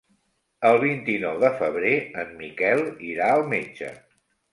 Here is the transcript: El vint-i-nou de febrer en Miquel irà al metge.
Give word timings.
El 0.69 0.77
vint-i-nou 0.83 1.35
de 1.43 1.51
febrer 1.59 1.91
en 2.21 2.31
Miquel 2.39 2.81
irà 3.11 3.29
al 3.35 3.45
metge. 3.53 3.91